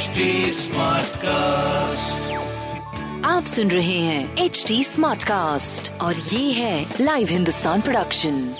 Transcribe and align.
HD 0.00 0.06
cast 1.16 2.32
आप 3.24 3.44
सुन 3.44 3.70
रहे 3.70 3.98
हैं 3.98 4.36
एच 4.36 4.64
डी 4.68 4.84
स्मार्ट 4.84 5.22
कास्ट 5.22 6.00
और 6.00 6.16
ये 6.16 6.52
है 6.52 6.94
लाइव 7.00 7.28
हिंदुस्तान 7.28 7.80
प्रोडक्शन 7.80 8.54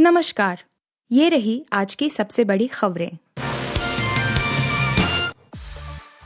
नमस्कार। 0.00 0.64
ये 1.12 1.28
रही 1.28 1.64
आज 1.72 1.94
की 1.94 2.10
सबसे 2.10 2.44
बड़ी 2.44 2.66
खबरें। 2.66 3.10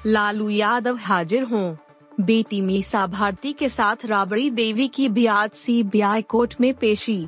लालू 0.06 0.48
यादव 0.48 0.96
हाजिर 0.96 1.42
हों। 1.42 1.76
बेटी 2.20 2.60
मीसा 2.60 3.06
भारती 3.06 3.52
के 3.52 3.68
साथ 3.68 3.96
राबड़ी 4.06 4.50
देवी 4.50 4.88
की 4.88 5.08
भी 5.08 5.26
आज 5.26 5.50
सीबीआई 5.50 6.22
कोर्ट 6.22 6.54
में 6.60 6.74
पेशी। 6.74 7.26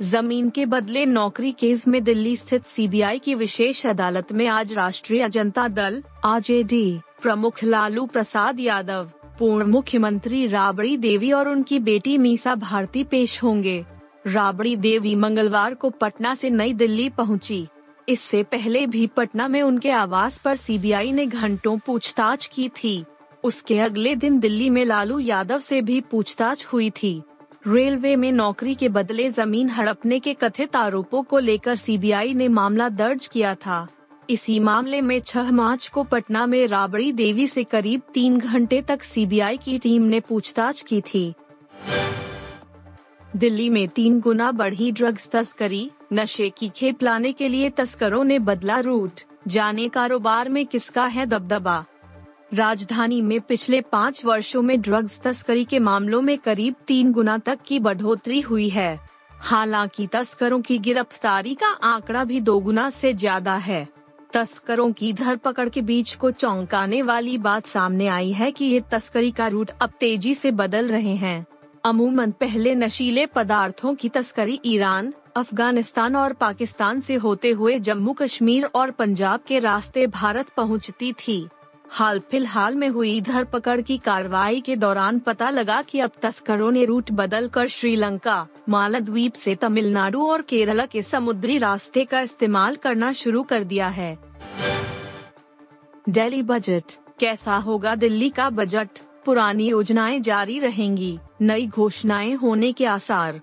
ज़मीन 0.00 0.50
के 0.50 0.66
बदले 0.66 1.04
नौकरी 1.06 1.52
केस 1.52 1.88
में 1.88 2.02
दिल्ली 2.04 2.36
स्थित 2.36 2.64
सीबीआई 2.64 3.18
की 3.18 3.34
विशेष 3.34 3.86
अदालत 3.86 4.32
में 4.32 4.46
आज 4.46 4.72
राष्ट्रीय 4.72 5.28
जनता 5.28 5.68
दल, 5.68 6.02
आरजेडी, 6.24 7.00
प्रमुख 7.22 7.62
लालू 7.64 8.06
प्रसाद 8.06 8.60
यादव 8.60 9.10
पूर्व 9.38 9.66
मुख्यमंत्री 9.66 10.46
राबड़ी 10.46 10.96
देवी 10.96 11.32
और 11.32 11.48
उनकी 11.48 11.78
बेटी 11.78 12.18
मीसा 12.18 12.54
भारती 12.54 13.04
पेश 13.04 13.42
होंगे। 13.42 13.84
राबड़ी 14.26 14.76
देवी 14.76 15.14
मंगलवार 15.14 15.74
को 15.74 15.90
पटना 15.90 16.34
से 16.34 16.50
नई 16.50 16.72
दिल्ली 16.72 17.08
पहुँची। 17.08 17.66
इससे 18.08 18.42
पहले 18.42 18.86
भी 18.86 19.06
पटना 19.06 19.48
में 19.48 19.62
उनके 19.62 19.90
आवास 19.90 20.38
पर 20.38 20.56
सीबीआई 20.56 21.12
ने 21.12 21.26
घंटों 21.26 21.78
पूछताछ 21.78 22.46
की 22.46 22.68
थी। 22.68 23.04
उसके 23.44 23.78
अगले 23.78 24.14
दिन 24.16 24.38
दिल्ली 24.40 24.70
में 24.70 24.84
लालू 24.84 25.18
यादव 25.18 25.58
से 25.58 25.80
भी 25.82 26.00
पूछताछ 26.00 26.66
हुई 26.66 26.90
थी। 26.90 27.22
रेलवे 27.66 28.16
में 28.16 28.32
नौकरी 28.32 28.74
के 28.74 28.88
बदले 28.88 29.30
ज़मीन 29.30 29.70
हड़पने 29.70 30.20
के 30.20 30.34
कथित 30.34 30.76
आरोपों 30.76 31.22
को 31.22 31.38
लेकर 31.38 31.74
सीबीआई 31.74 32.34
ने 32.34 32.48
मामला 32.48 32.88
दर्ज 32.88 33.26
किया 33.26 33.54
था। 33.54 33.88
इसी 34.30 34.60
मामले 34.60 35.00
में 35.00 35.20
6 35.20 35.50
मार्च 35.50 35.88
को 35.88 36.04
पटना 36.04 36.46
में 36.46 36.66
राबड़ी 36.66 37.12
देवी 37.12 37.46
से 37.46 37.64
करीब 37.64 38.02
तीन 38.14 38.38
घंटे 38.38 38.82
तक 38.82 39.02
सीबीआई 39.02 39.56
की 39.56 39.78
टीम 39.78 40.02
ने 40.02 40.20
पूछताछ 40.20 40.82
की 40.82 41.00
थी। 41.00 41.34
दिल्ली 43.36 43.68
में 43.70 43.88
तीन 43.88 44.20
गुना 44.20 44.52
बढ़ी 44.52 44.92
ड्रग्स 44.92 45.30
तस्करी, 45.30 45.90
नशे 46.12 46.50
की 46.50 46.68
खेप 46.68 47.02
लाने 47.02 47.32
के 47.32 47.48
लिए 47.48 47.70
तस्करों 47.70 48.24
ने 48.24 48.38
बदला 48.38 48.80
रूट। 48.80 49.20
जाने 49.48 49.88
कारोबार 49.88 50.48
में 50.48 50.66
किसका 50.66 51.06
है 51.06 51.26
दबदबा? 51.26 51.84
राजधानी 52.52 53.20
में 53.22 53.40
पिछले 53.40 53.80
पाँच 53.80 54.24
वर्षों 54.24 54.60
में 54.62 54.80
ड्रग्स 54.80 55.20
तस्करी 55.20 55.64
के 55.64 55.78
मामलों 55.78 56.20
में 56.22 56.36
करीब 56.38 56.74
तीन 56.86 57.12
गुना 57.12 57.36
तक 57.38 57.58
की 57.66 57.78
बढ़ोतरी 57.80 58.40
हुई 58.40 58.68
है। 58.68 58.98
हालाँकि 59.40 60.06
तस्करों 60.06 60.60
की 60.60 60.76
गिरफ्तारी 60.78 61.54
का 61.54 61.68
आंकड़ा 61.84 62.24
भी 62.24 62.40
दो 62.40 62.58
गुना 62.60 62.88
से 62.90 63.12
ज़्यादा 63.14 63.54
है। 63.56 63.86
तस्करों 64.32 64.90
की 64.92 65.12
धरपकड़ 65.12 65.68
के 65.68 65.82
बीच 65.82 66.14
को 66.14 66.30
चौंकाने 66.30 67.00
वाली 67.02 67.38
बात 67.38 67.66
सामने 67.66 68.08
आई 68.08 68.32
है 68.32 68.50
कि 68.50 68.64
ये 68.64 68.82
तस्करी 68.90 69.30
का 69.30 69.46
रूट 69.46 69.70
अब 69.80 69.92
तेज़ी 70.00 70.34
से 70.34 70.50
बदल 70.52 70.88
रहे 70.88 71.14
हैं। 71.16 71.44
अमूमन 71.84 72.30
पहले 72.30 72.74
नशीले 72.74 73.26
पदार्थों 73.26 73.94
की 73.94 74.08
तस्करी 74.08 74.60
ईरान, 74.66 75.12
अफ़गानिस्तान 75.36 76.16
और 76.16 76.32
पाकिस्तान 76.32 77.00
से 77.00 77.14
होते 77.14 77.50
हुए 77.50 77.78
जम्मू 77.80 78.12
कश्मीर 78.12 78.68
और 78.74 78.90
पंजाब 78.90 79.40
के 79.40 79.58
रास्ते 79.58 80.06
भारत 80.06 80.50
पहुँचती 80.56 81.12
थी। 81.18 81.46
हाल 81.94 82.18
फ़िलहाल 82.20 82.74
में 82.74 82.88
हुई 82.88 83.20
धरपकड़ 83.20 83.80
की 83.80 83.98
कार्रवाई 83.98 84.60
के 84.60 84.76
दौरान 84.76 85.18
पता 85.18 85.50
लगा 85.50 85.82
कि 85.82 86.00
अब 86.00 86.10
तस्करों 86.22 86.70
ने 86.72 86.84
रूट 86.84 87.10
बदल 87.10 87.48
कर 87.48 87.68
श्रीलंका, 87.68 88.46
मालद्वीप 88.68 89.34
से 89.34 89.54
तमिलनाडु 89.54 90.26
और 90.26 90.42
केरला 90.42 90.86
के 90.86 91.02
समुद्री 91.02 91.58
रास्ते 91.58 92.04
का 92.04 92.20
इस्तेमाल 92.20 92.76
करना 92.76 93.12
शुरू 93.12 93.42
कर 93.42 93.64
दिया 93.64 93.88
है। 93.88 94.18
डेली 96.08 96.42
बजट, 96.42 96.82
कैसा 97.20 97.56
होगा 97.56 97.94
दिल्ली 97.94 98.30
का 98.30 98.50
बजट? 98.50 98.88
पुरानी 99.24 99.68
योजनाएँ 99.68 100.20
जारी 100.20 100.58
रहेंगी, 100.58 101.18
नई 101.40 101.66
घोषणाएँ 101.66 102.34
होने 102.34 102.72
के 102.72 102.86
आसार। 102.86 103.40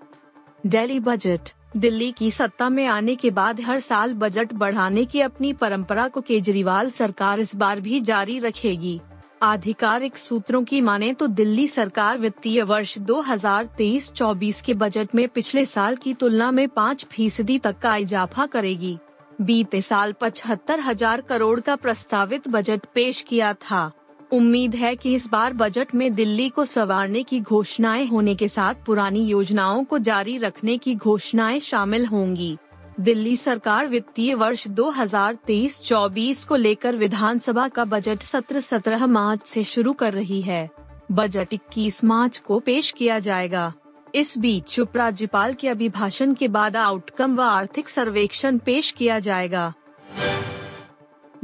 डेली 0.66 1.00
बजट 1.00 1.40
दिल्ली 1.76 2.10
की 2.12 2.30
सत्ता 2.30 2.68
में 2.68 2.86
आने 2.86 3.14
के 3.16 3.30
बाद 3.30 3.60
हर 3.60 3.80
साल 3.80 4.14
बजट 4.14 4.52
बढ़ाने 4.52 5.04
की 5.04 5.20
अपनी 5.20 5.52
परंपरा 5.52 6.06
को 6.08 6.20
केजरीवाल 6.20 6.88
सरकार 6.90 7.40
इस 7.40 7.54
बार 7.56 7.80
भी 7.80 8.00
जारी 8.00 8.38
रखेगी। 8.38 9.00
आधिकारिक 9.42 10.16
सूत्रों 10.16 10.62
की 10.64 10.80
माने 10.80 11.12
तो 11.12 11.26
दिल्ली 11.26 11.66
सरकार 11.68 12.18
वित्तीय 12.18 12.62
वर्ष 12.62 12.98
2023-24 13.00 14.60
के 14.60 14.74
बजट 14.74 15.14
में 15.14 15.28
पिछले 15.28 15.64
साल 15.66 15.96
की 15.96 16.14
तुलना 16.14 16.50
में 16.50 16.68
पाँच 16.68 17.04
फ़ीसदी 17.04 17.58
तक 17.58 17.78
का 17.78 17.94
इजाफा 17.96 18.46
करेगी। 18.46 18.96
बीते 19.40 19.82
साल 19.82 20.12
पचहत्तर 20.12 20.80
हज़ार 20.80 21.20
करोड़ 21.20 21.58
का 21.60 21.76
प्रस्तावित 21.76 22.48
बजट 22.48 22.86
पेश 22.94 23.20
किया 23.22 23.52
था। 23.54 23.90
उम्मीद 24.32 24.74
है 24.74 24.96
कि 24.96 25.14
इस 25.14 25.28
बार 25.28 25.52
बजट 25.52 25.94
में 25.94 26.12
दिल्ली 26.12 26.48
को 26.48 26.64
संवारने 26.64 27.22
की 27.22 27.40
घोषणाएँ 27.40 28.06
होने 28.06 28.34
के 28.34 28.48
साथ 28.48 28.74
पुरानी 28.86 29.26
योजनाओं 29.26 29.84
को 29.84 29.98
जारी 29.98 30.36
रखने 30.38 30.78
की 30.78 30.94
घोषणाएँ 30.94 31.60
शामिल 31.60 32.06
होंगी। 32.06 32.56
दिल्ली 33.00 33.36
सरकार 33.36 33.86
वित्तीय 33.86 34.34
वर्ष 34.34 34.68
2023-24 34.68 36.44
को 36.44 36.56
लेकर 36.56 36.96
विधानसभा 36.96 37.68
का 37.68 37.84
बजट 37.84 38.18
सत्र 38.18 38.60
17 38.60 39.06
मार्च 39.06 39.46
से 39.46 39.64
शुरू 39.64 39.92
कर 39.92 40.12
रही 40.12 40.42
है। 40.42 40.70
बजट 41.12 41.48
21 41.54 42.04
मार्च 42.04 42.38
को 42.38 42.58
पेश 42.58 42.90
किया 42.90 43.18
जाएगा। 43.18 43.72
इस 44.14 44.38
बीच 44.38 44.80
उपराज्यपाल 44.80 45.54
के 45.54 45.68
अभिभाषण 45.68 46.34
के 46.34 46.48
बाद 46.48 46.76
आउटकम 46.76 47.36
व 47.36 47.40
आर्थिक 47.40 47.88
सर्वेक्षण 47.88 48.58
पेश 48.58 48.90
किया 48.90 49.18
जाएगा। 49.18 49.74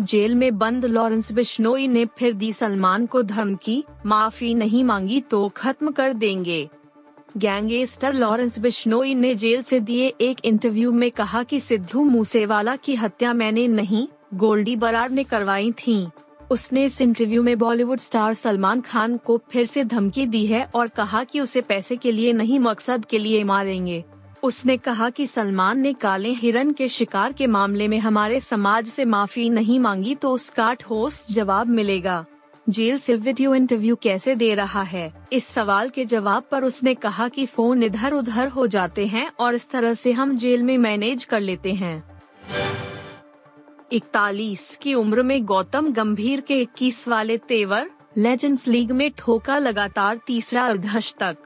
जेल 0.00 0.34
में 0.34 0.58
बंद 0.58 0.84
लॉरेंस 0.84 1.32
बिश्नोई 1.32 1.88
ने 1.88 2.06
फिर 2.06 2.32
दी 2.32 2.52
सलमान 2.52 3.06
को 3.06 3.22
धमकी, 3.22 3.84
माफ़ी 4.06 4.54
नहीं 4.54 4.84
मांगी 4.84 5.20
तो 5.20 5.48
खत्म 5.48 5.90
कर 5.90 6.12
देंगे। 6.12 6.68
गैंगस्टर 7.36 8.12
लॉरेंस 8.12 8.58
बिश्नोई 8.58 9.14
ने 9.14 9.34
जेल 9.34 9.62
से 9.62 9.80
दिए 9.80 10.12
एक 10.20 10.44
इंटरव्यू 10.44 10.92
में 10.92 11.10
कहा 11.10 11.42
कि 11.42 11.60
सिद्धू 11.60 12.04
मूसेवाला 12.04 12.76
की 12.76 12.94
हत्या 12.94 13.32
मैंने 13.32 13.68
नहीं, 13.68 14.08
गोल्डी 14.34 14.76
बराड 14.76 15.10
ने 15.10 15.24
करवाई 15.24 15.72
थी। 15.72 16.08
उसने 16.50 16.84
इस 16.84 17.00
इंटरव्यू 17.00 17.42
में 17.42 17.58
बॉलीवुड 17.58 17.98
स्टार 17.98 18.34
सलमान 18.34 18.80
खान 18.80 19.16
को 19.16 19.42
फिर 19.50 19.66
से 19.66 19.84
धमकी 19.84 20.26
दी 20.26 20.46
है 20.46 20.70
और 20.74 20.88
कहा 20.88 21.24
कि 21.24 21.40
उसे 21.40 21.60
पैसे 21.60 21.96
के 21.96 22.12
लिए 22.12 22.32
नहीं, 22.32 22.60
मकसद 22.60 23.04
के 23.04 23.18
लिए 23.18 23.44
मारेंगे। 23.44 24.04
उसने 24.42 24.76
कहा 24.76 25.10
कि 25.10 25.26
सलमान 25.26 25.80
ने 25.80 25.92
काले 25.92 26.28
हिरन 26.28 26.72
के 26.72 26.88
शिकार 26.88 27.32
के 27.32 27.46
मामले 27.46 27.88
में 27.88 27.98
हमारे 27.98 28.40
समाज 28.40 28.86
से 28.86 29.04
माफ़ी 29.04 29.50
नहीं 29.50 29.80
मांगी 29.80 30.14
तो 30.14 30.30
उसका 30.30 30.74
ठोस 30.74 31.26
जवाब 31.30 31.66
मिलेगा। 31.66 32.24
जेल 32.68 32.98
से 32.98 33.14
वीडियो 33.14 33.54
इंटरव्यू 33.54 33.96
कैसे 33.96 34.34
दे 34.34 34.54
रहा 34.54 34.82
है? 34.82 35.12
इस 35.32 35.46
सवाल 35.46 35.88
के 35.88 36.04
जवाब 36.04 36.42
पर 36.50 36.64
उसने 36.64 36.94
कहा 36.94 37.28
कि 37.28 37.46
फ़ोन 37.46 37.82
इधर 37.82 38.12
उधर 38.12 38.48
हो 38.48 38.66
जाते 38.66 39.06
हैं 39.06 39.30
और 39.40 39.54
इस 39.54 39.70
तरह 39.70 39.94
से 39.94 40.12
हम 40.12 40.36
जेल 40.36 40.62
में 40.62 40.78
मैनेज 40.78 41.24
कर 41.24 41.40
लेते 41.40 41.72
हैं। 41.72 42.04
इकतालीस 43.92 44.78
की 44.82 44.94
उम्र 44.94 45.22
में 45.22 45.44
गौतम 45.44 45.92
गंभीर 45.92 46.40
के 46.40 46.60
21 46.60 47.08
वाले 47.08 47.38
तेवर, 47.38 47.90
लेजेंड्स 48.16 48.68
लीग 48.68 48.92
में 48.92 49.10
ठोका 49.18 49.58
लगातार 49.58 50.20
तीसरा 50.26 50.62
अर्धश 50.62 51.14
तक। 51.18 51.36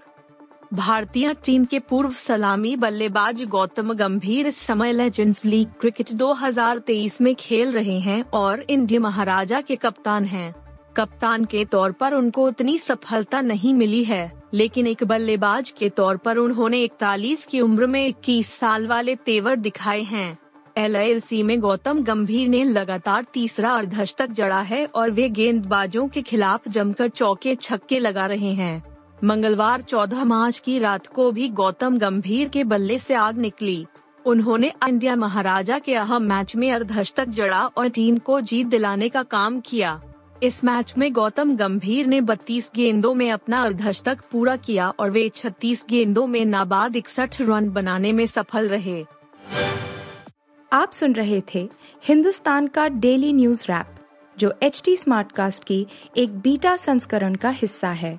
भारतीय 0.72 1.32
टीम 1.44 1.64
के 1.64 1.78
पूर्व 1.78 2.10
सलामी 2.12 2.74
बल्लेबाज 2.76 3.42
गौतम 3.44 3.92
गंभीर 3.92 4.46
इस 4.46 4.56
समय 4.56 4.92
लेजेंड्स 4.92 5.44
लीग 5.44 5.68
क्रिकेट 5.80 6.10
2023 6.12 7.20
में 7.20 7.34
खेल 7.34 7.72
रहे 7.72 7.98
हैं 8.00 8.22
और 8.32 8.64
इंडिया 8.70 9.00
महाराजा 9.00 9.60
के 9.60 9.76
कप्तान 9.76 10.24
हैं। 10.24 10.52
कप्तान 10.96 11.44
के 11.44 11.64
तौर 11.64 11.92
पर 11.92 12.14
उनको 12.14 12.46
उतनी 12.46 12.76
सफलता 12.78 13.40
नहीं 13.40 13.72
मिली 13.74 14.02
है, 14.04 14.32
लेकिन 14.54 14.86
एक 14.86 15.02
बल्लेबाज 15.04 15.70
के 15.70 15.88
तौर 15.88 16.16
पर 16.16 16.36
उन्होंने 16.36 16.86
41 16.86 17.44
की 17.44 17.60
उम्र 17.60 17.86
में 17.86 18.06
21 18.08 18.50
साल 18.50 18.86
वाले 18.86 19.14
तेवर 19.16 19.56
दिखाए 19.56 20.02
हैं 20.02 20.38
एल 20.76 21.20
में 21.44 21.58
गौतम 21.60 22.02
गंभीर 22.02 22.48
ने 22.48 22.62
लगातार 22.64 23.26
तीसरा 23.34 23.70
अर्धशतक 23.70 24.30
जड़ा 24.32 24.60
है 24.60 24.84
और 24.86 25.10
वे 25.10 25.28
गेंदबाजों 25.30 26.06
के 26.08 26.22
खिलाफ 26.22 26.68
जमकर 26.68 27.08
चौके 27.08 27.54
छक्के 27.54 27.98
लगा 27.98 28.26
रहे 28.26 28.52
हैं 28.52 28.89
मंगलवार 29.24 29.82
14 29.82 30.24
मार्च 30.24 30.58
की 30.58 30.78
रात 30.78 31.06
को 31.06 31.30
भी 31.32 31.48
गौतम 31.48 31.98
गंभीर 31.98 32.48
के 32.48 32.64
बल्ले 32.64 32.98
से 32.98 33.14
आग 33.14 33.38
निकली। 33.38 33.86
उन्होंने 34.26 34.72
इंडिया 34.88 35.16
महाराजा 35.16 35.78
के 35.78 35.94
अहम 35.94 36.22
मैच 36.22 36.54
में 36.56 36.70
अर्धशतक 36.72 37.28
जड़ा 37.28 37.64
और 37.66 37.88
टीम 37.88 38.18
को 38.18 38.40
जीत 38.40 38.66
दिलाने 38.66 39.08
का 39.08 39.22
काम 39.22 39.60
किया। 39.60 40.00
इस 40.42 40.64
मैच 40.64 40.94
में 40.98 41.12
गौतम 41.12 41.54
गंभीर 41.56 42.06
ने 42.06 42.20
32 42.20 42.70
गेंदों 42.74 43.14
में 43.14 43.30
अपना 43.30 43.62
अर्धशतक 43.62 44.18
पूरा 44.32 44.56
किया 44.56 44.88
और 44.90 45.10
वे 45.10 45.28
36 45.28 45.84
गेंदों 45.88 46.26
में 46.26 46.44
नाबाद 46.44 46.96
इकसठ 46.96 47.40
रन 47.40 47.68
बनाने 47.68 48.12
में 48.12 48.26
सफल 48.26 48.68
रहे। 48.68 49.04
आप 50.72 50.92
सुन 50.92 51.12
रहे 51.12 51.42
थे 51.54 51.68
हिंदुस्तान 52.04 52.66
का 52.66 52.88
डेली 52.88 53.32
न्यूज़ 53.32 53.64
रैप, 53.68 53.94
जो 54.38 54.52
एच 54.62 54.82
टी 54.84 54.96
स्मार्ट 54.96 55.32
कास्ट 55.32 55.64
की 55.64 55.86
एक 56.16 56.38
बीटा 56.38 56.76
संस्करण 56.76 57.34
का 57.34 57.50
हिस्सा 57.50 57.88
है। 57.88 58.18